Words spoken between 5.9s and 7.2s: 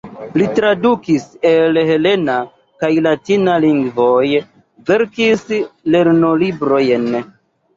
lernolibrojn.